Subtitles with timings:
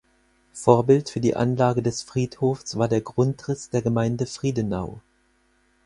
[0.53, 4.99] Vorbild für die Anlage des Friedhofs war der Grundriss der Gemeinde Friedenau.